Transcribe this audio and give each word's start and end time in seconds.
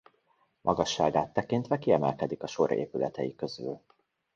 Magasságát 0.61 1.33
tekintve 1.33 1.77
kiemelkedik 1.77 2.43
a 2.43 2.47
sor 2.47 2.71
épületei 2.71 3.35
közül. 3.35 3.81